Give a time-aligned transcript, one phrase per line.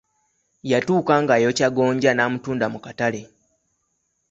[0.71, 3.21] Yatuuka ng’ayokya gonja n'amutunda mu katale.